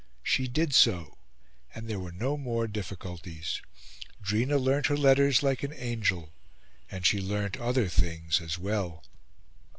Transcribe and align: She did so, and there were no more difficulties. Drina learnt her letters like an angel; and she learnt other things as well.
She 0.23 0.47
did 0.47 0.73
so, 0.73 1.19
and 1.75 1.87
there 1.87 1.99
were 1.99 2.11
no 2.11 2.35
more 2.35 2.67
difficulties. 2.67 3.61
Drina 4.19 4.57
learnt 4.57 4.87
her 4.87 4.97
letters 4.97 5.43
like 5.43 5.61
an 5.61 5.73
angel; 5.75 6.33
and 6.89 7.05
she 7.05 7.21
learnt 7.21 7.57
other 7.57 7.87
things 7.87 8.41
as 8.41 8.57
well. 8.57 9.03